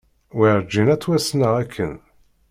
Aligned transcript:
Werǧin 0.37 0.87
ad 0.93 0.99
ttwassneɣ 0.99 1.53
akken. 1.63 1.93